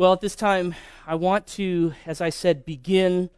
[0.00, 0.74] Well, at this time,
[1.06, 3.28] I want to, as I said, begin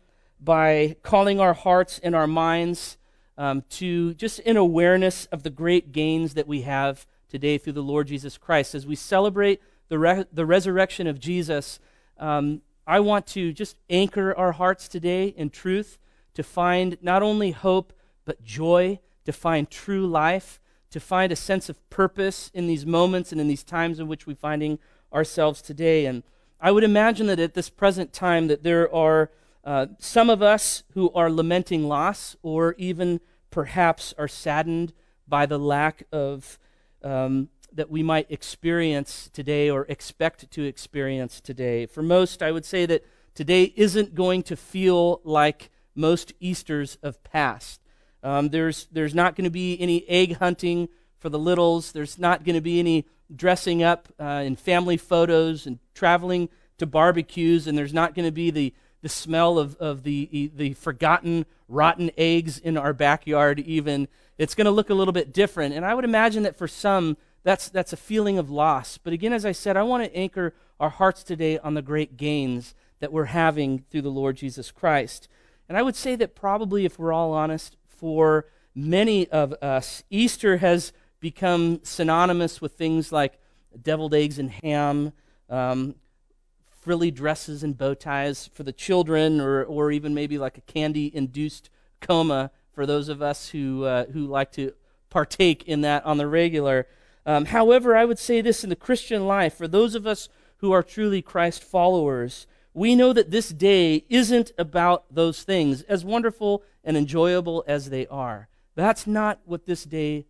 [0.41, 2.99] by calling our hearts and our minds
[3.37, 7.83] um, to just an awareness of the great gains that we have today through the
[7.83, 8.77] Lord Jesus Christ.
[8.77, 11.81] As we celebrate the, re- the resurrection of Jesus,
[12.17, 15.99] um, I want to just anchor our hearts today in truth
[16.35, 17.93] to find not only hope,
[18.25, 20.61] but joy, to find true life,
[20.93, 24.29] to find a sense of purpose in these moments and in these times in which
[24.29, 24.79] we're finding
[25.13, 26.07] ourselves today.
[26.07, 26.23] And
[26.65, 29.33] I would imagine that at this present time that there are
[29.65, 34.93] uh, some of us who are lamenting loss or even perhaps are saddened
[35.27, 36.61] by the lack of
[37.03, 41.85] um, that we might experience today or expect to experience today.
[41.85, 43.05] For most, I would say that
[43.35, 47.81] today isn't going to feel like most Easters of past.
[48.23, 50.89] Um, there's, there's not going to be any egg hunting
[51.23, 51.93] for the littles.
[51.93, 56.85] There's not going to be any dressing up uh, in family photos and traveling to
[56.85, 61.47] barbecues, and there's not going to be the, the smell of, of the, the forgotten
[61.69, 64.09] rotten eggs in our backyard, even.
[64.37, 65.75] It's going to look a little bit different.
[65.75, 68.99] And I would imagine that for some, that's, that's a feeling of loss.
[68.99, 72.17] But again, as I said, I want to anchor our hearts today on the great
[72.17, 75.29] gains that we're having through the Lord Jesus Christ.
[75.69, 80.57] And I would say that probably, if we're all honest, for many of us, Easter
[80.57, 83.39] has become synonymous with things like
[83.81, 85.13] deviled eggs and ham,
[85.49, 85.95] um,
[86.81, 91.15] frilly dresses and bow ties for the children, or, or even maybe like a candy
[91.15, 94.73] induced coma for those of us who, uh, who like to
[95.11, 96.89] partake in that on the regular.
[97.25, 100.73] Um, however, I would say this in the Christian life, for those of us who
[100.73, 106.65] are truly Christ followers, we know that this day isn't about those things, as wonderful
[106.83, 108.49] and enjoyable as they are.
[108.75, 110.27] That's not what this day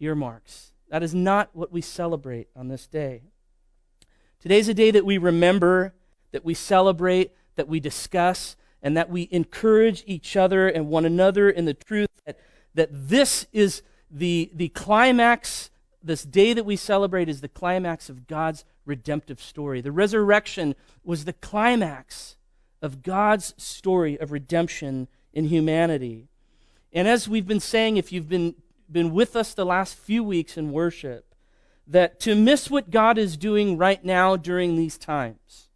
[0.00, 0.72] earmarks.
[0.88, 3.22] That is not what we celebrate on this day.
[4.40, 5.94] Today's a day that we remember,
[6.32, 11.50] that we celebrate, that we discuss, and that we encourage each other and one another
[11.50, 12.38] in the truth that,
[12.74, 15.70] that this is the, the climax,
[16.02, 19.80] this day that we celebrate is the climax of God's redemptive story.
[19.80, 20.74] The resurrection
[21.04, 22.36] was the climax
[22.82, 26.28] of God's story of redemption in humanity.
[26.92, 28.54] And as we've been saying, if you've been
[28.92, 31.34] been with us the last few weeks in worship
[31.86, 35.68] that to miss what God is doing right now during these times,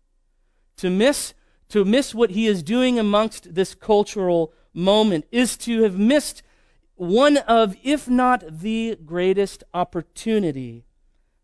[0.77, 1.35] to miss
[1.69, 6.43] to miss what he is doing amongst this cultural moment is to have missed
[6.95, 10.85] one of if not the greatest opportunity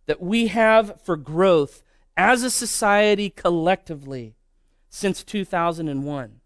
[0.07, 1.83] that we have for growth
[2.17, 4.37] as a society collectively
[4.89, 6.41] since 2001.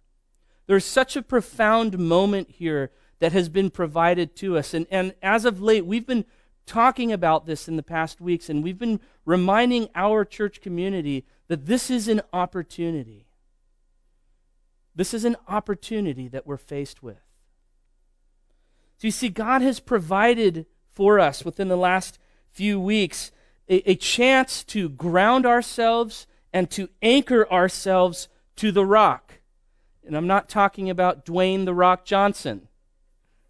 [0.67, 4.75] There's such a profound moment here that has been provided to us.
[4.75, 6.25] And, and as of late, we've been
[6.66, 11.66] talking about this in the past weeks, and we've been reminding our church community that
[11.66, 13.26] this is an opportunity.
[14.94, 17.20] This is an opportunity that we're faced with.
[18.98, 22.19] So you see, God has provided for us within the last
[22.52, 23.32] few weeks
[23.69, 29.41] a, a chance to ground ourselves and to anchor ourselves to the rock.
[30.06, 32.69] And I'm not talking about Dwayne the Rock Johnson.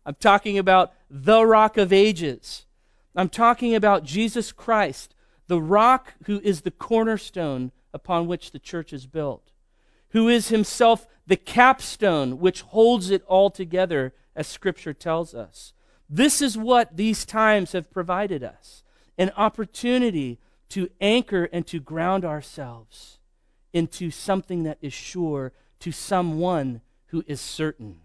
[0.06, 2.66] I'm talking about the rock of ages.
[3.16, 5.14] I'm talking about Jesus Christ,
[5.46, 9.52] the rock who is the cornerstone upon which the church is built,
[10.10, 15.72] who is himself the capstone which holds it all together, as Scripture tells us.
[16.10, 18.82] This is what these times have provided us
[19.16, 23.18] an opportunity to anchor and to ground ourselves
[23.72, 28.00] into something that is sure, to someone who is certain.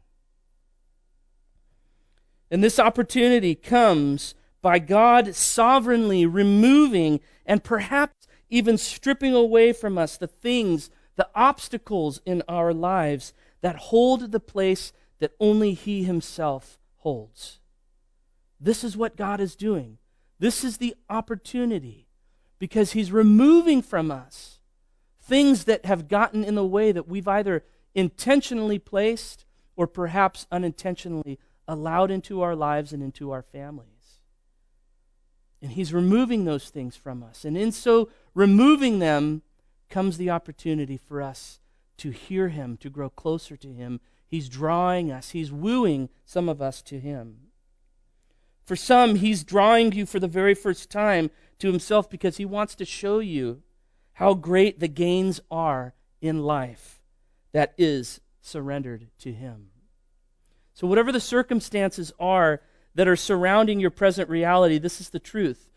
[2.51, 10.17] And this opportunity comes by God sovereignly removing and perhaps even stripping away from us
[10.17, 16.79] the things, the obstacles in our lives that hold the place that only He Himself
[16.97, 17.59] holds.
[18.59, 19.97] This is what God is doing.
[20.39, 22.07] This is the opportunity
[22.57, 24.59] because He's removing from us
[25.21, 27.63] things that have gotten in the way that we've either
[27.93, 29.45] intentionally placed
[29.75, 31.39] or perhaps unintentionally
[31.69, 34.19] allowed into our lives and into our families.
[35.61, 37.45] And He's removing those things from us.
[37.45, 39.43] And in so removing them
[39.89, 41.59] comes the opportunity for us
[41.97, 44.01] to hear Him, to grow closer to Him.
[44.27, 47.37] He's drawing us, He's wooing some of us to Him.
[48.65, 51.29] For some, He's drawing you for the very first time
[51.59, 53.61] to Himself because He wants to show you
[54.13, 57.01] how great the gains are in life
[57.51, 59.69] that is surrendered to Him.
[60.79, 62.61] So, whatever the circumstances are
[62.95, 65.69] that are surrounding your present reality, this is the truth.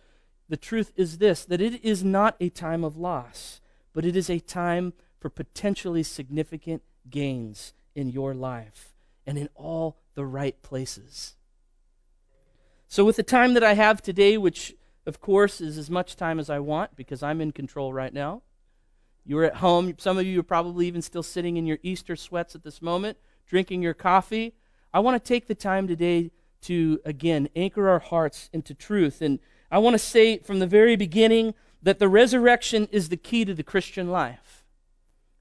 [0.49, 3.61] The truth is this that it is not a time of loss,
[3.93, 8.95] but it is a time for potentially significant gains in your life
[9.27, 11.35] and in all the right places.
[12.87, 14.73] So, with the time that I have today, which
[15.05, 18.43] of course is as much time as I want because I'm in control right now,
[19.25, 19.97] you're at home.
[19.99, 23.19] Some of you are probably even still sitting in your Easter sweats at this moment,
[23.49, 24.55] drinking your coffee.
[24.95, 26.31] I want to take the time today
[26.63, 29.21] to, again, anchor our hearts into truth.
[29.23, 29.39] And
[29.71, 33.55] I want to say from the very beginning that the resurrection is the key to
[33.55, 34.65] the Christian life.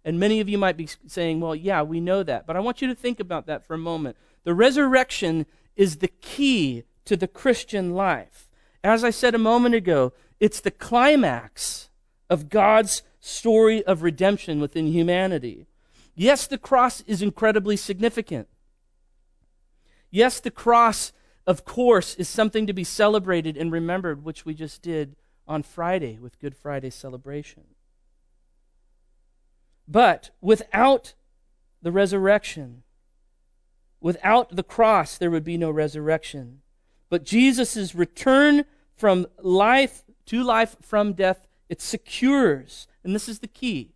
[0.03, 2.48] And many of you might be saying, well, yeah, we know that.
[2.48, 4.18] But I want you to think about that for a moment.
[4.44, 5.45] The resurrection
[5.75, 8.50] is the key to the Christian life.
[8.83, 11.89] As I said a moment ago, it's the climax
[12.30, 15.68] of God's story of redemption within humanity.
[16.15, 18.47] Yes, the cross is incredibly significant.
[20.11, 21.13] Yes, the cross,
[21.47, 25.15] of course, is something to be celebrated and remembered, which we just did
[25.47, 27.63] on Friday with Good Friday celebration.
[29.87, 31.15] But without
[31.81, 32.83] the resurrection,
[33.99, 36.61] without the cross, there would be no resurrection.
[37.09, 38.65] But Jesus' return
[38.95, 43.93] from life to life from death, it secures, and this is the key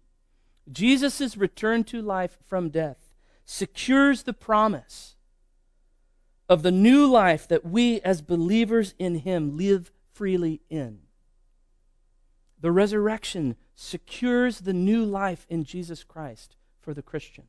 [0.71, 3.13] Jesus' return to life from death
[3.45, 5.14] secures the promise
[6.47, 10.99] of the new life that we as believers in Him live freely in.
[12.61, 17.45] The resurrection secures the new life in Jesus Christ for the Christian.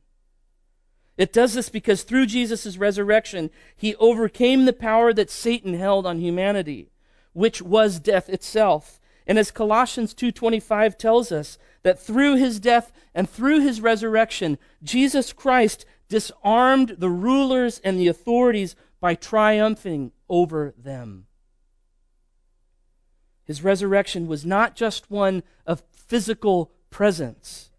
[1.15, 6.19] It does this because through Jesus' resurrection, he overcame the power that Satan held on
[6.19, 6.91] humanity,
[7.33, 8.99] which was death itself.
[9.25, 11.57] And as Colossians 2:25 tells us,
[11.87, 18.09] that through his death and through his resurrection, Jesus Christ disarmed the rulers and the
[18.09, 21.27] authorities by triumphing over them.
[23.43, 27.69] His resurrection was not just one of physical presence,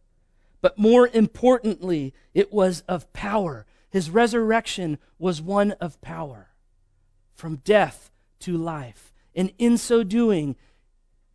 [0.61, 3.67] but more importantly, it was of power.
[3.91, 6.49] His resurrection was one of power
[7.35, 8.11] from death
[8.41, 9.13] to life.
[9.35, 10.57] And in so doing,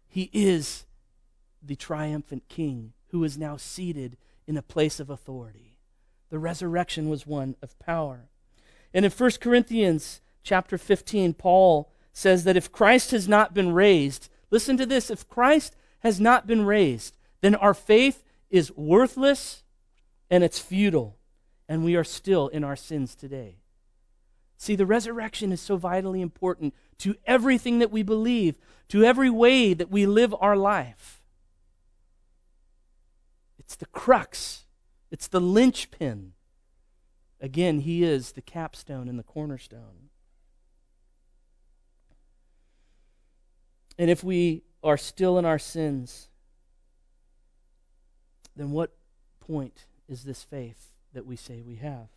[0.07, 0.86] he is
[1.62, 5.77] the triumphant king who is now seated in a place of authority.
[6.29, 8.29] The resurrection was one of power.
[8.94, 14.30] And in 1 Corinthians chapter 15, Paul says that if Christ has not been raised,
[14.51, 19.63] listen to this, if Christ has not been raised, then our faith is worthless
[20.30, 21.18] and it's futile,
[21.68, 23.57] and we are still in our sins today.
[24.57, 28.57] See, the resurrection is so vitally important to everything that we believe,
[28.89, 31.22] to every way that we live our life.
[33.57, 34.66] It's the crux,
[35.12, 36.34] it's the linchpin.
[37.44, 40.10] Again, he is the capstone and the cornerstone.
[43.98, 46.30] And if we are still in our sins,
[48.56, 48.94] then what
[49.42, 52.07] point is this faith that we say we have?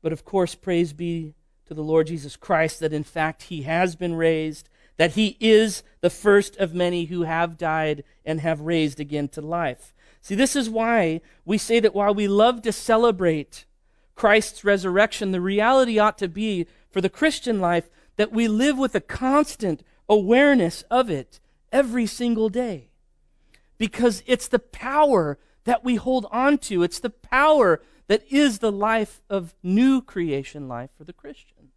[0.00, 1.34] But of course, praise be
[1.66, 5.82] to the Lord Jesus Christ that in fact he has been raised, that he is
[6.00, 9.94] the first of many who have died and have raised again to life.
[10.22, 13.66] See, this is why we say that while we love to celebrate
[14.20, 18.94] Christ's resurrection, the reality ought to be for the Christian life that we live with
[18.94, 21.40] a constant awareness of it
[21.72, 22.90] every single day.
[23.78, 28.70] Because it's the power that we hold on to, it's the power that is the
[28.70, 31.70] life of new creation life for the Christian.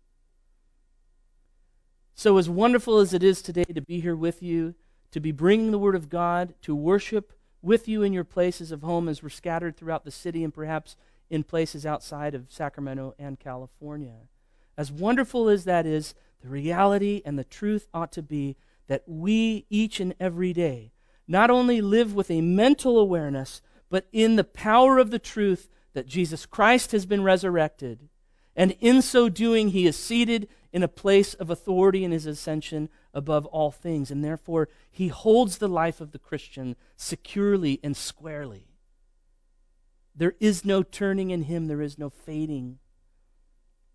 [2.13, 4.75] So, as wonderful as it is today to be here with you,
[5.12, 7.31] to be bringing the Word of God, to worship
[7.62, 10.97] with you in your places of home as we're scattered throughout the city and perhaps
[11.33, 14.13] in places outside of Sacramento and California.
[14.77, 16.13] As wonderful as that is,
[16.43, 18.55] the reality and the truth ought to be
[18.87, 20.91] that we each and every day
[21.27, 26.05] not only live with a mental awareness, but in the power of the truth that
[26.05, 28.09] Jesus Christ has been resurrected.
[28.55, 32.89] And in so doing, he is seated in a place of authority in his ascension
[33.11, 34.11] above all things.
[34.11, 38.67] And therefore, he holds the life of the Christian securely and squarely.
[40.15, 42.79] There is no turning in him, there is no fading.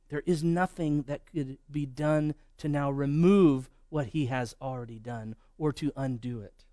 [0.08, 5.36] There is nothing that could be done to now remove what he has already done
[5.58, 6.64] or to undo it.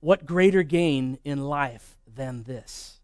[0.00, 3.00] What greater gain in life than this?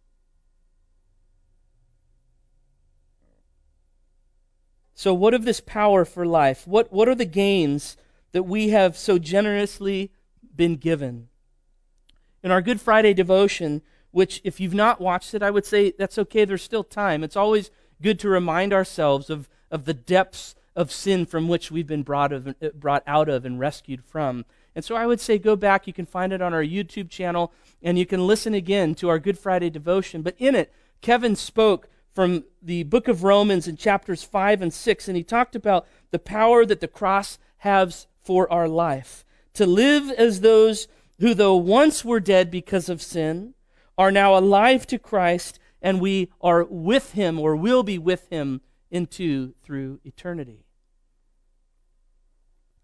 [4.95, 6.67] So, what of this power for life?
[6.67, 7.99] What, what are the gains
[8.33, 10.11] that we have so generously
[10.55, 11.29] been given?
[12.43, 16.19] In our Good Friday devotion, which, if you've not watched it, I would say that's
[16.19, 17.25] okay, there's still time.
[17.25, 21.87] It's always good to remind ourselves of, of the depths of sin from which we've
[21.87, 24.45] been brought, of, brought out of and rescued from.
[24.75, 25.87] And so I would say go back.
[25.87, 27.53] You can find it on our YouTube channel,
[27.83, 30.21] and you can listen again to our Good Friday devotion.
[30.23, 35.09] But in it, Kevin spoke from the book of Romans in chapters 5 and 6,
[35.09, 39.25] and he talked about the power that the cross has for our life.
[39.55, 43.55] To live as those who, though once were dead because of sin,
[43.99, 48.61] are now alive to Christ, and we are with him or will be with him
[48.91, 50.65] into through eternity.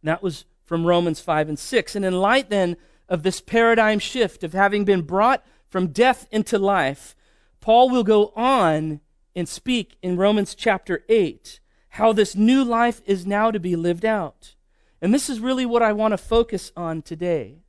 [0.03, 1.97] And that was from Romans 5 and 6.
[1.97, 2.77] And in light then
[3.09, 7.15] of this paradigm shift of having been brought from death into life,
[7.61, 9.01] Paul will go on
[9.35, 11.61] and speak in Romans chapter 8
[11.91, 14.55] how this new life is now to be lived out.
[15.01, 17.62] And this is really what I want to focus on today.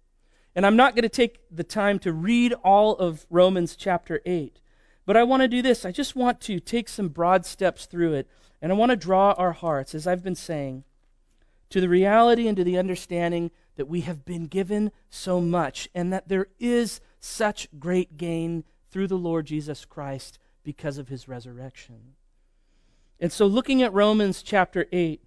[0.56, 4.60] And I'm not going to take the time to read all of Romans chapter 8,
[5.06, 5.86] but I want to do this.
[5.86, 8.28] I just want to take some broad steps through it,
[8.62, 10.84] and I want to draw our hearts, as I've been saying,
[11.70, 16.14] to the reality and to the understanding that we have been given so much and
[16.14, 22.14] that there is such great gain through the Lord Jesus Christ because of his resurrection.
[23.20, 25.22] And so, looking at Romans chapter 8,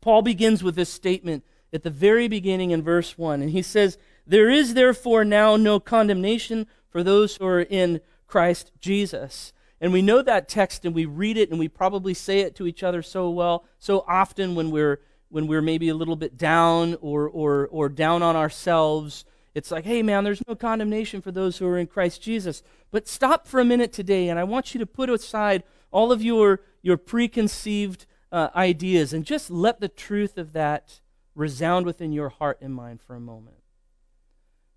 [0.00, 3.42] Paul begins with this statement at the very beginning in verse 1.
[3.42, 8.70] And he says, There is therefore now no condemnation for those who are in Christ
[8.80, 9.52] Jesus.
[9.80, 12.66] And we know that text and we read it and we probably say it to
[12.66, 15.00] each other so well, so often when we're
[15.34, 19.24] when we're maybe a little bit down or, or, or down on ourselves.
[19.52, 22.62] It's like, hey, man, there's no condemnation for those who are in Christ Jesus.
[22.92, 26.22] But stop for a minute today, and I want you to put aside all of
[26.22, 31.00] your, your preconceived uh, ideas and just let the truth of that
[31.34, 33.56] resound within your heart and mind for a moment.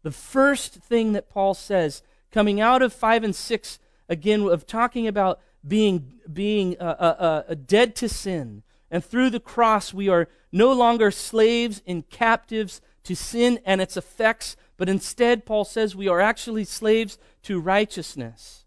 [0.03, 5.07] The first thing that Paul says, coming out of 5 and 6, again, of talking
[5.07, 10.29] about being, being uh, uh, uh dead to sin, and through the cross, we are
[10.51, 16.07] no longer slaves and captives to sin and its effects, but instead, Paul says, we
[16.07, 18.65] are actually slaves to righteousness.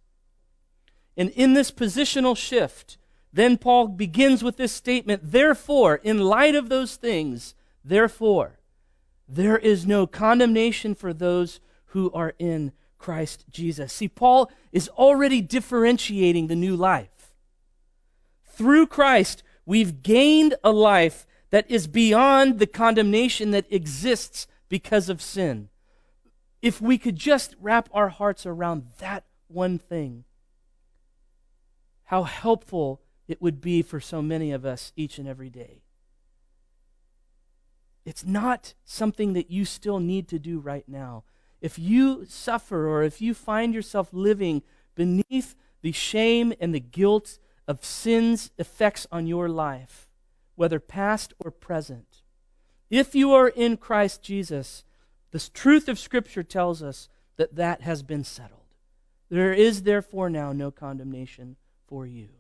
[1.17, 2.99] And in this positional shift,
[3.33, 8.59] then Paul begins with this statement Therefore, in light of those things, therefore,
[9.29, 13.93] there is no condemnation for those who are in Christ Jesus.
[13.93, 17.35] See, Paul is already differentiating the new life.
[18.45, 25.23] Through Christ, We've gained a life that is beyond the condemnation that exists because of
[25.23, 25.69] sin.
[26.61, 30.25] If we could just wrap our hearts around that one thing,
[32.07, 35.83] how helpful it would be for so many of us each and every day.
[38.11, 41.23] It's not something that you still need to do right now.
[41.61, 44.65] If you suffer or if you find yourself living
[44.97, 47.39] beneath the shame and the guilt
[47.69, 50.09] of sin's effects on your life,
[50.57, 52.23] whether past or present.
[52.91, 54.83] If you are in Christ Jesus,
[55.31, 58.75] the truth of Scripture tells us that that has been settled.
[59.29, 61.55] There is therefore now no condemnation
[61.87, 62.40] for you.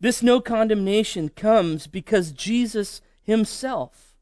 [0.00, 4.16] This no condemnation comes because Jesus himself.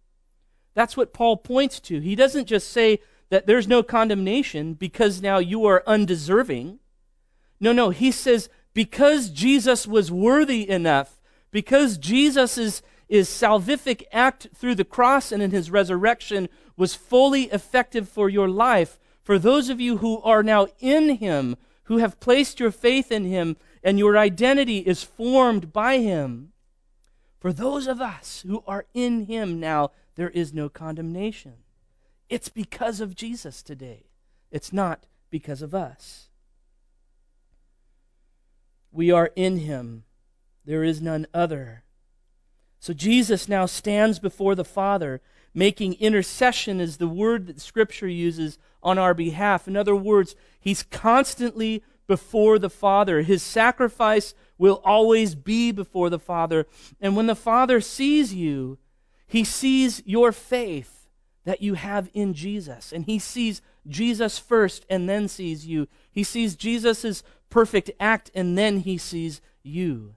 [0.75, 2.01] That's what Paul points to.
[2.01, 6.79] He doesn't just say that there's no condemnation because now you are undeserving.
[7.61, 11.21] No, no, he says because Jesus was worthy enough,
[11.51, 18.09] because Jesus' is salvific act through the cross and in his resurrection was fully effective
[18.09, 18.99] for your life.
[19.23, 23.25] For those of you who are now in him, who have placed your faith in
[23.25, 26.53] him, and your identity is formed by him,
[27.39, 31.55] for those of us who are in him now, there is no condemnation.
[32.29, 34.07] It's because of Jesus today.
[34.51, 36.29] It's not because of us.
[38.91, 40.05] We are in him.
[40.65, 41.85] There is none other.
[42.81, 45.21] So Jesus now stands before the Father,
[45.55, 49.67] making intercession is the word that Scripture uses on our behalf.
[49.67, 53.23] In other words, he's constantly before the Father.
[53.23, 56.67] His sacrifice will always be before the Father.
[57.01, 58.79] And when the Father sees you,
[59.29, 61.07] he sees your faith
[61.45, 62.93] that you have in Jesus.
[62.93, 65.87] And he sees Jesus first and then sees you.
[66.11, 70.17] He sees Jesus' perfect act, and then he sees you.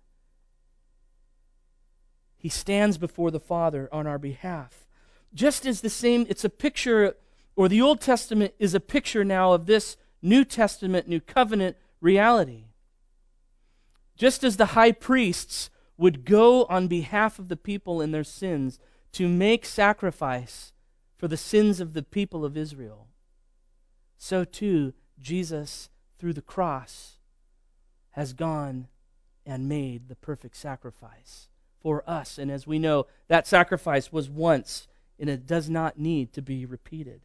[2.37, 4.87] He stands before the Father on our behalf.
[5.33, 7.15] Just as the same, it's a picture,
[7.55, 12.65] or the Old Testament is a picture now of this New Testament, New Covenant reality.
[14.15, 18.79] Just as the high priests would go on behalf of the people in their sins
[19.13, 20.73] to make sacrifice
[21.17, 23.07] for the sins of the people of Israel,
[24.17, 27.17] so too Jesus, through the cross,
[28.11, 28.87] has gone
[29.45, 31.47] and made the perfect sacrifice
[31.79, 32.37] for us.
[32.37, 34.87] And as we know, that sacrifice was once,
[35.19, 37.21] and it does not need to be repeated.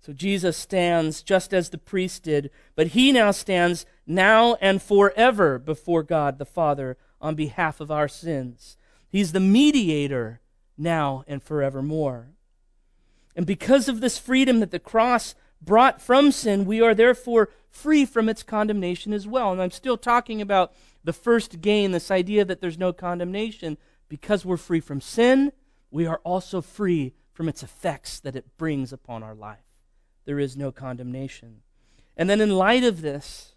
[0.00, 5.58] So Jesus stands just as the priest did, but he now stands now and forever
[5.58, 8.78] before God the Father on behalf of our sins.
[9.10, 10.40] He's the mediator
[10.78, 12.30] now and forevermore.
[13.36, 18.06] And because of this freedom that the cross brought from sin, we are therefore free
[18.06, 19.52] from its condemnation as well.
[19.52, 20.72] And I'm still talking about
[21.04, 23.76] the first gain, this idea that there's no condemnation.
[24.08, 25.52] Because we're free from sin,
[25.90, 29.69] we are also free from its effects that it brings upon our life.
[30.30, 31.62] There is no condemnation.
[32.16, 33.56] And then, in light of this,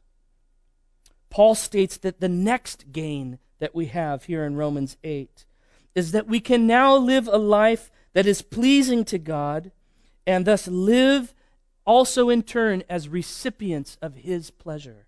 [1.30, 5.46] Paul states that the next gain that we have here in Romans 8
[5.94, 9.72] is that we can now live a life that is pleasing to God
[10.26, 11.36] and thus live
[11.86, 15.06] also in turn as recipients of his pleasure.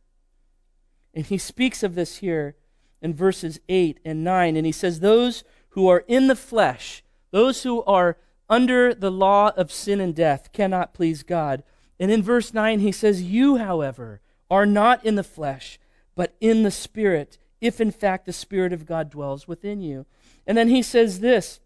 [1.15, 2.55] And he speaks of this here
[3.01, 4.55] in verses 8 and 9.
[4.55, 8.17] And he says, Those who are in the flesh, those who are
[8.49, 11.63] under the law of sin and death, cannot please God.
[11.99, 15.79] And in verse 9, he says, You, however, are not in the flesh,
[16.15, 20.05] but in the Spirit, if in fact the Spirit of God dwells within you.
[20.45, 21.59] And then he says this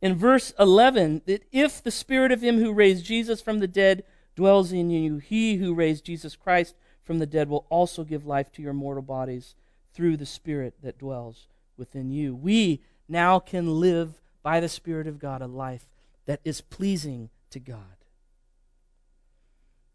[0.00, 4.04] in verse 11 that if the Spirit of him who raised Jesus from the dead
[4.36, 8.52] dwells in you, he who raised Jesus Christ from the dead will also give life
[8.52, 9.54] to your mortal bodies
[9.92, 12.34] through the Spirit that dwells within you.
[12.34, 15.86] We now can live by the Spirit of God a life
[16.26, 17.98] that is pleasing to God.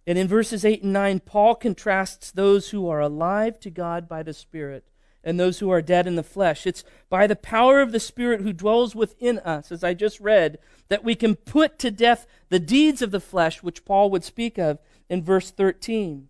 [0.05, 4.23] And in verses 8 and 9, Paul contrasts those who are alive to God by
[4.23, 4.83] the Spirit
[5.23, 6.67] and those who are dead in the flesh.
[6.67, 10.59] It's by the power of the Spirit who dwells within us, as I just read,
[10.89, 14.57] that we can put to death the deeds of the flesh, which Paul would speak
[14.57, 16.27] of in verse 13.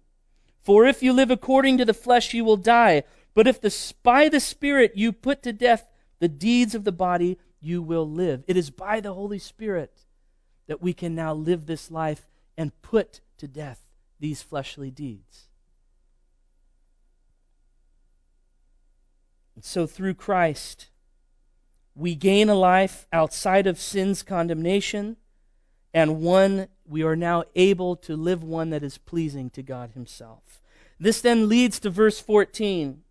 [0.61, 3.03] For if you live according to the flesh, you will die.
[3.33, 5.85] But if the, by the Spirit you put to death
[6.19, 8.43] the deeds of the body, you will live.
[8.47, 10.05] It is by the Holy Spirit
[10.67, 12.25] that we can now live this life
[12.57, 13.81] and put to death
[14.19, 15.47] these fleshly deeds.
[19.55, 20.87] And so through Christ,
[21.95, 25.17] we gain a life outside of sin's condemnation,
[25.93, 30.61] and one we are now able to live one that is pleasing to God Himself.
[30.99, 33.03] This then leads to verse 14,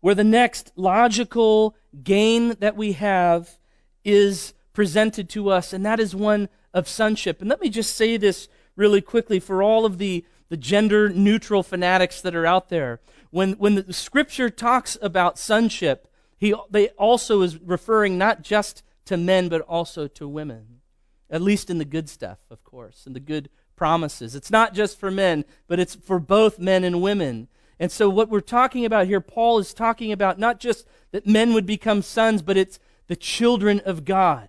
[0.00, 3.58] where the next logical gain that we have
[4.06, 7.40] is presented to us, and that is one of sonship.
[7.40, 11.62] And let me just say this really quickly for all of the, the gender neutral
[11.62, 13.00] fanatics that are out there
[13.36, 19.18] when, when the scripture talks about sonship, he they also is referring not just to
[19.18, 20.80] men, but also to women.
[21.28, 24.34] At least in the good stuff, of course, and the good promises.
[24.34, 27.48] It's not just for men, but it's for both men and women.
[27.78, 31.52] And so, what we're talking about here, Paul is talking about not just that men
[31.52, 34.48] would become sons, but it's the children of God.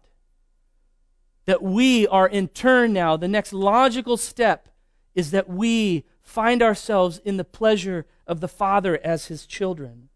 [1.45, 4.69] That we are in turn now, the next logical step
[5.15, 10.09] is that we find ourselves in the pleasure of the Father as his children.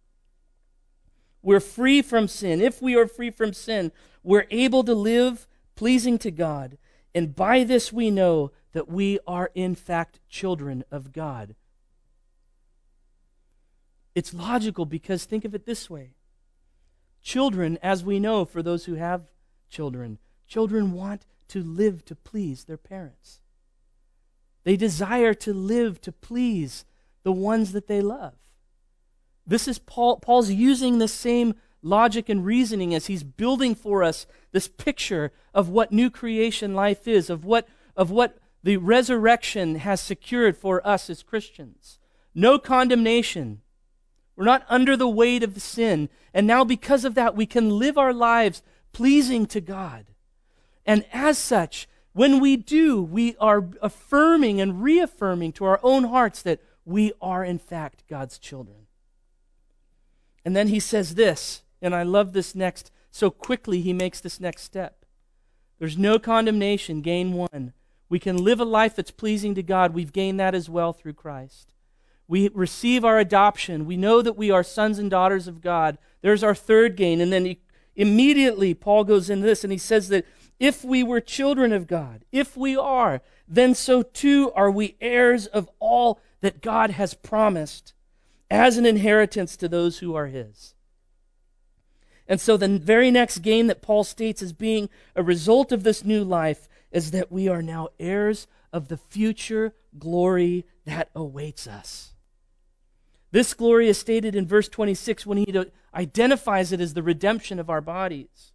[1.42, 2.62] We're free from sin.
[2.62, 3.92] If we are free from sin,
[4.24, 6.78] we're able to live pleasing to God.
[7.16, 11.56] And by this we know that we are, in fact, children of God.
[14.14, 16.14] It's logical because think of it this way
[17.22, 19.24] children, as we know for those who have
[19.70, 23.42] children, children want to live to please their parents.
[24.64, 26.86] They desire to live to please
[27.24, 28.34] the ones that they love.
[29.46, 34.28] This is Paul, Paul's using the same logic and reasoning as he's building for us
[34.52, 40.00] this picture of what new creation life is, of what, of what the resurrection has
[40.00, 41.98] secured for us as Christians.
[42.36, 43.62] No condemnation.
[44.42, 46.10] We're not under the weight of sin.
[46.34, 50.08] And now, because of that, we can live our lives pleasing to God.
[50.84, 56.42] And as such, when we do, we are affirming and reaffirming to our own hearts
[56.42, 58.88] that we are, in fact, God's children.
[60.44, 64.40] And then he says this, and I love this next, so quickly he makes this
[64.40, 65.06] next step.
[65.78, 67.74] There's no condemnation, gain one.
[68.10, 69.94] We can live a life that's pleasing to God.
[69.94, 71.71] We've gained that as well through Christ.
[72.32, 73.86] We receive our adoption.
[73.86, 75.98] We know that we are sons and daughters of God.
[76.22, 77.20] There's our third gain.
[77.20, 77.60] And then he,
[77.94, 80.26] immediately, Paul goes into this and he says that
[80.58, 85.46] if we were children of God, if we are, then so too are we heirs
[85.46, 87.92] of all that God has promised
[88.50, 90.74] as an inheritance to those who are His.
[92.30, 96.06] And so, the very next gain that Paul states as being a result of this
[96.06, 102.11] new life is that we are now heirs of the future glory that awaits us.
[103.32, 107.70] This glory is stated in verse 26 when he identifies it as the redemption of
[107.70, 108.52] our bodies.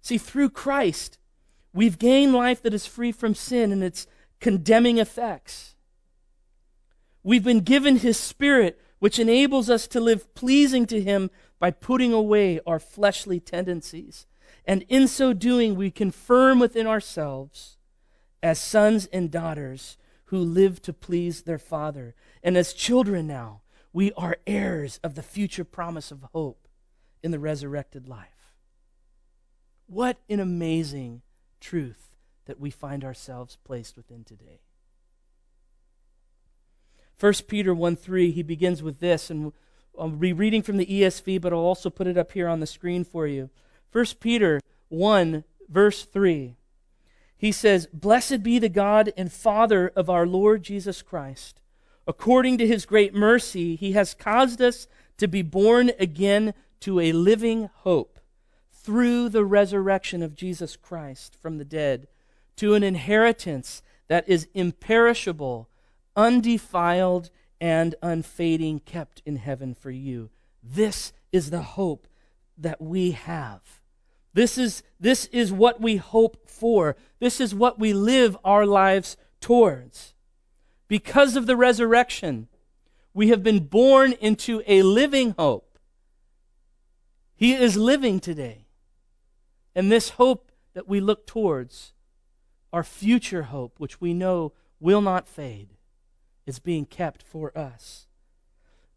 [0.00, 1.18] See, through Christ,
[1.72, 4.06] we've gained life that is free from sin and its
[4.40, 5.76] condemning effects.
[7.22, 12.12] We've been given His Spirit, which enables us to live pleasing to Him by putting
[12.12, 14.26] away our fleshly tendencies.
[14.64, 17.76] And in so doing, we confirm within ourselves
[18.42, 22.14] as sons and daughters who live to please their Father.
[22.42, 26.68] And as children now, we are heirs of the future promise of hope
[27.22, 28.54] in the resurrected life.
[29.86, 31.22] What an amazing
[31.60, 32.10] truth
[32.46, 34.60] that we find ourselves placed within today.
[37.20, 39.52] 1 Peter 1 3, he begins with this, and
[39.98, 42.66] I'll be reading from the ESV, but I'll also put it up here on the
[42.66, 43.50] screen for you.
[43.90, 46.54] 1 Peter 1, verse 3.
[47.36, 51.60] He says, Blessed be the God and Father of our Lord Jesus Christ.
[52.08, 57.12] According to his great mercy, he has caused us to be born again to a
[57.12, 58.18] living hope
[58.72, 62.08] through the resurrection of Jesus Christ from the dead,
[62.56, 65.68] to an inheritance that is imperishable,
[66.16, 67.28] undefiled,
[67.60, 70.30] and unfading, kept in heaven for you.
[70.62, 72.08] This is the hope
[72.56, 73.60] that we have.
[74.32, 76.96] This is, this is what we hope for.
[77.18, 80.14] This is what we live our lives towards.
[80.88, 82.48] Because of the resurrection,
[83.12, 85.78] we have been born into a living hope.
[87.36, 88.66] He is living today.
[89.74, 91.92] And this hope that we look towards,
[92.72, 95.68] our future hope, which we know will not fade,
[96.46, 98.06] is being kept for us.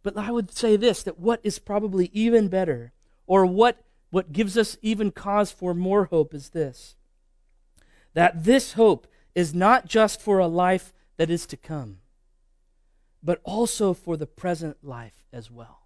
[0.04, 2.94] But I would say this that what is probably even better,
[3.28, 6.96] or what, what gives us even cause for more hope, is this
[8.14, 11.98] that this hope is not just for a life that is to come,
[13.24, 15.82] but also for the present life as well.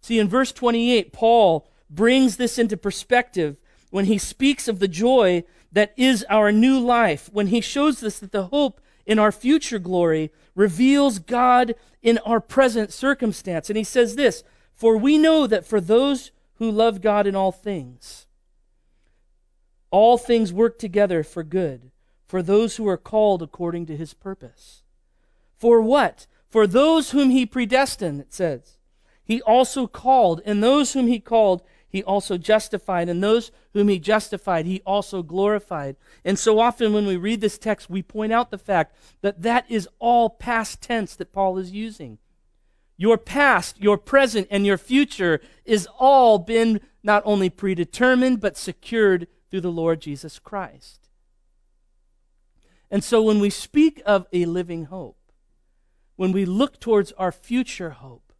[0.00, 3.56] See, in verse 28, Paul brings this into perspective
[3.90, 8.18] when he speaks of the joy that is our new life, when he shows us
[8.18, 13.68] that the hope in our future glory reveals God in our present circumstance.
[13.68, 14.42] And he says this
[14.74, 18.26] For we know that for those who love God in all things,
[19.90, 21.89] all things work together for good,
[22.30, 24.84] for those who are called according to his purpose.
[25.56, 26.28] For what?
[26.48, 28.78] For those whom he predestined, it says.
[29.24, 33.98] He also called, and those whom he called, he also justified, and those whom he
[33.98, 35.96] justified, he also glorified.
[36.24, 39.68] And so often when we read this text, we point out the fact that that
[39.68, 42.18] is all past tense that Paul is using.
[42.96, 49.26] Your past, your present, and your future is all been not only predetermined, but secured
[49.50, 50.99] through the Lord Jesus Christ.
[52.90, 55.16] And so when we speak of a living hope,
[56.16, 58.32] when we look towards our future hope,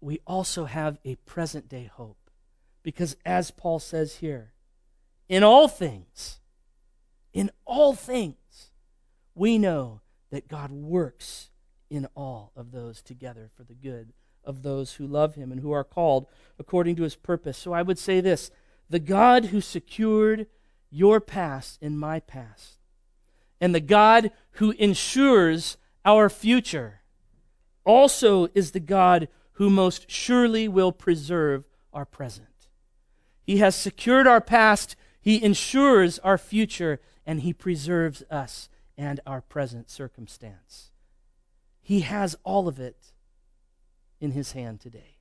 [0.00, 2.30] we also have a present day hope.
[2.82, 4.52] Because as Paul says here,
[5.28, 6.40] in all things,
[7.32, 8.70] in all things,
[9.34, 10.00] we know
[10.30, 11.50] that God works
[11.88, 14.12] in all of those together for the good
[14.44, 16.26] of those who love him and who are called
[16.58, 17.56] according to his purpose.
[17.56, 18.50] So I would say this
[18.90, 20.46] the God who secured
[20.90, 22.81] your past and my past,
[23.62, 27.00] and the God who ensures our future,
[27.84, 32.48] also is the God who most surely will preserve our present.
[33.44, 39.40] He has secured our past, He ensures our future, and He preserves us and our
[39.40, 40.90] present circumstance.
[41.80, 43.12] He has all of it
[44.20, 45.18] in His hand today.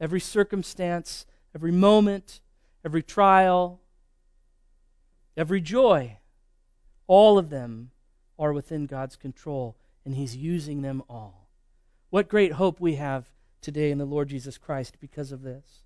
[0.00, 2.40] Every circumstance, every moment,
[2.84, 3.80] every trial,
[5.36, 6.18] every joy,
[7.06, 7.90] all of them
[8.38, 11.48] are within God's control, and He's using them all.
[12.10, 13.26] What great hope we have
[13.60, 15.82] today in the Lord Jesus Christ because of this.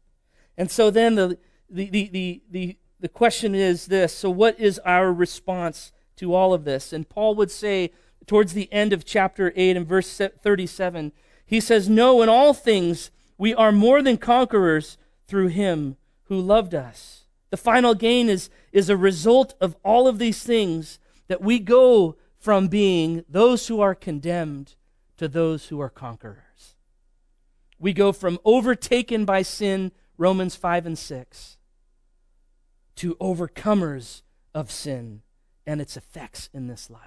[0.56, 1.38] And so then the,
[1.70, 6.52] the, the, the, the, the question is this so, what is our response to all
[6.52, 6.92] of this?
[6.92, 7.92] And Paul would say
[8.26, 11.12] towards the end of chapter 8 and verse 37,
[11.46, 16.74] he says, No, in all things we are more than conquerors through him who loved
[16.74, 17.24] us.
[17.50, 22.16] The final gain is, is a result of all of these things that we go
[22.38, 24.74] from being those who are condemned
[25.16, 26.76] to those who are conquerors.
[27.78, 31.56] We go from overtaken by sin, Romans 5 and 6,
[32.96, 34.22] to overcomers
[34.54, 35.22] of sin
[35.66, 37.00] and its effects in this life.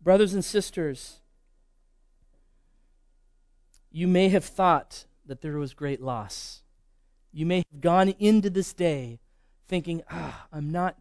[0.00, 1.20] Brothers and sisters,
[3.90, 6.62] you may have thought that there was great loss.
[7.32, 9.20] You may have gone into this day
[9.66, 10.96] thinking, ah, I'm not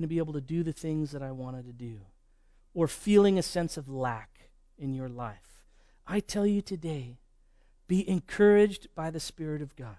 [0.00, 1.98] going to be able to do the things that I wanted to do,
[2.72, 5.60] or feeling a sense of lack in your life.
[6.06, 7.18] I tell you today,
[7.86, 9.98] be encouraged by the Spirit of God.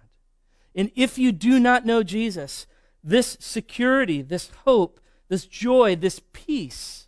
[0.73, 2.65] And if you do not know Jesus,
[3.03, 7.07] this security, this hope, this joy, this peace,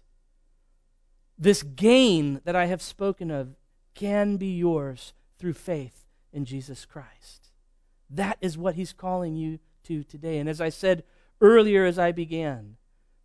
[1.36, 3.56] this gain that I have spoken of
[3.96, 7.50] can be yours through faith in Jesus Christ.
[8.08, 10.38] That is what he's calling you to today.
[10.38, 11.04] And as I said
[11.42, 12.76] earlier as I began,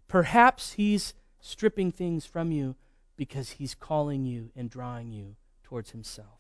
[0.09, 2.75] perhaps he's stripping things from you
[3.17, 6.39] because he's calling you and drawing you towards himself.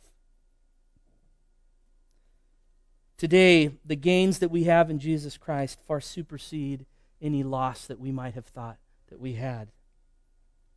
[3.19, 6.87] Today, the gains that we have in Jesus Christ far supersede
[7.21, 8.79] any loss that we might have thought
[9.09, 9.69] that we had.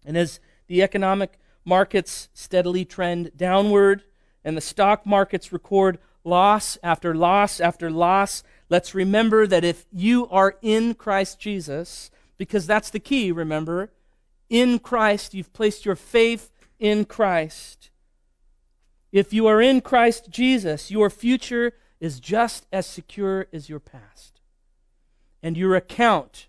[0.04, 4.04] And as the economic markets steadily trend downward
[4.43, 10.27] and the stock markets record loss after loss after loss, let's remember that if you
[10.30, 12.10] are in Christ Jesus,
[12.41, 13.91] because that's the key, remember,
[14.49, 17.91] in Christ, you've placed your faith in Christ.
[19.12, 24.41] If you are in Christ Jesus, your future is just as secure as your past.
[25.43, 26.47] And your account,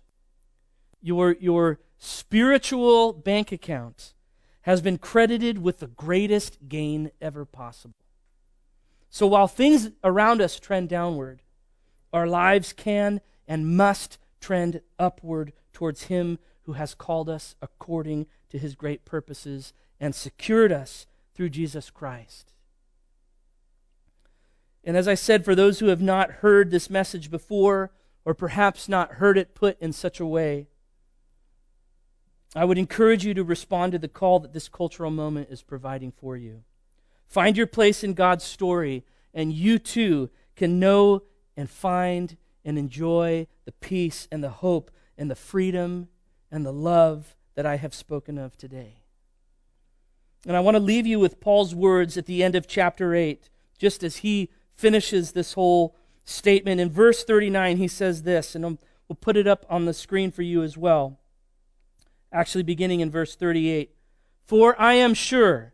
[0.99, 4.15] your, your spiritual bank account,
[4.61, 7.93] has been credited with the greatest gain ever possible.
[9.11, 11.43] So while things around us trend downward,
[12.11, 18.57] our lives can and must trend upward towards Him who has called us according to
[18.57, 22.53] His great purposes and secured us through Jesus Christ.
[24.83, 27.91] And as I said, for those who have not heard this message before,
[28.25, 30.67] or perhaps not heard it put in such a way,
[32.55, 36.11] I would encourage you to respond to the call that this cultural moment is providing
[36.11, 36.63] for you.
[37.27, 41.23] Find your place in God's story, and you too can know
[41.57, 46.07] and find and enjoy the peace and the hope and the freedom
[46.51, 49.03] and the love that I have spoken of today.
[50.45, 53.49] And I want to leave you with Paul's words at the end of chapter 8,
[53.77, 55.95] just as he finishes this whole
[56.25, 56.81] statement.
[56.81, 60.41] In verse 39, he says this, and we'll put it up on the screen for
[60.41, 61.19] you as well.
[62.31, 63.91] Actually, beginning in verse 38.
[64.45, 65.73] For I am sure,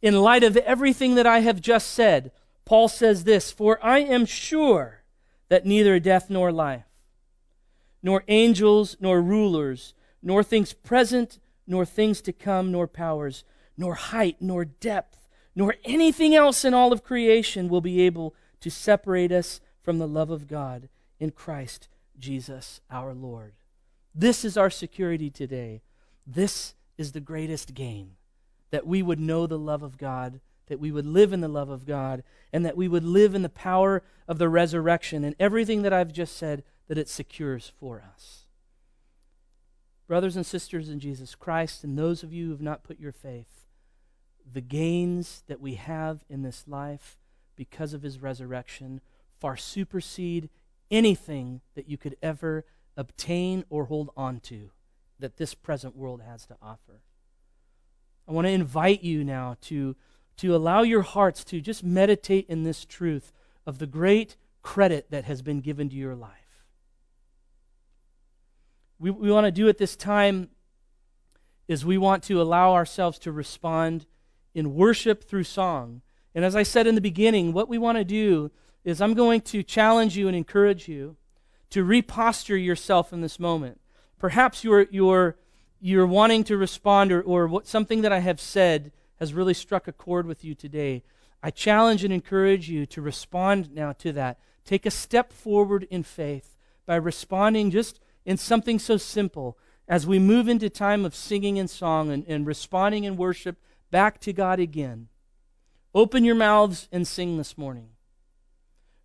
[0.00, 2.30] in light of everything that I have just said,
[2.64, 5.02] Paul says this For I am sure
[5.48, 6.85] that neither death nor life,
[8.06, 9.92] nor angels nor rulers,
[10.22, 13.44] nor things present, nor things to come, nor powers,
[13.76, 18.70] nor height, nor depth nor anything else in all of creation will be able to
[18.70, 21.88] separate us from the love of God in Christ
[22.18, 23.54] Jesus our Lord.
[24.14, 25.80] This is our security today.
[26.26, 28.12] This is the greatest gain
[28.70, 31.70] that we would know the love of God, that we would live in the love
[31.70, 35.82] of God, and that we would live in the power of the resurrection and everything
[35.82, 38.46] that I've just said that it secures for us.
[40.06, 43.12] Brothers and sisters in Jesus Christ, and those of you who have not put your
[43.12, 43.66] faith
[44.52, 47.18] the gains that we have in this life
[47.56, 49.00] because of his resurrection
[49.38, 50.48] far supersede
[50.90, 52.64] anything that you could ever
[52.96, 54.70] obtain or hold on to
[55.18, 57.00] that this present world has to offer.
[58.28, 59.96] I want to invite you now to,
[60.38, 63.32] to allow your hearts to just meditate in this truth
[63.66, 66.45] of the great credit that has been given to your life.
[68.98, 70.48] We, we want to do at this time
[71.68, 74.06] is we want to allow ourselves to respond
[74.54, 76.00] in worship through song.
[76.34, 78.50] And as I said in the beginning, what we want to do
[78.84, 81.16] is I'm going to challenge you and encourage you
[81.70, 83.80] to reposture yourself in this moment.
[84.18, 85.36] Perhaps you're, you're,
[85.80, 89.88] you're wanting to respond, or, or what, something that I have said has really struck
[89.88, 91.02] a chord with you today.
[91.42, 94.38] I challenge and encourage you to respond now to that.
[94.64, 96.56] Take a step forward in faith
[96.86, 99.56] by responding just in something so simple
[99.88, 103.56] as we move into time of singing and song and, and responding in worship
[103.90, 105.08] back to God again.
[105.94, 107.90] Open your mouths and sing this morning.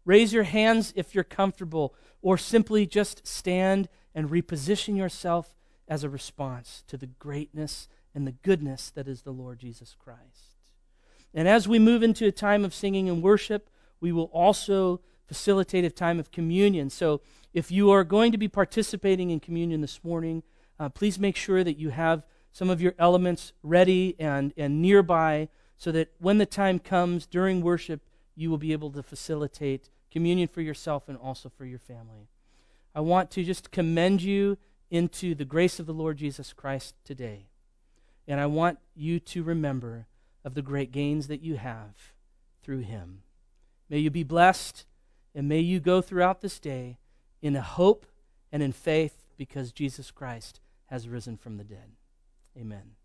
[0.03, 5.55] Raise your hands if you're comfortable, or simply just stand and reposition yourself
[5.88, 10.57] as a response to the greatness and the goodness that is the Lord Jesus Christ.
[11.34, 15.85] And as we move into a time of singing and worship, we will also facilitate
[15.85, 16.89] a time of communion.
[16.89, 17.21] So
[17.53, 20.43] if you are going to be participating in communion this morning,
[20.77, 25.47] uh, please make sure that you have some of your elements ready and, and nearby
[25.77, 28.01] so that when the time comes during worship,
[28.35, 32.27] you will be able to facilitate communion for yourself and also for your family.
[32.93, 34.57] I want to just commend you
[34.89, 37.47] into the grace of the Lord Jesus Christ today.
[38.27, 40.07] And I want you to remember
[40.43, 42.11] of the great gains that you have
[42.61, 43.21] through him.
[43.89, 44.85] May you be blessed,
[45.33, 46.97] and may you go throughout this day
[47.41, 48.05] in hope
[48.51, 51.91] and in faith because Jesus Christ has risen from the dead.
[52.57, 52.95] Amen.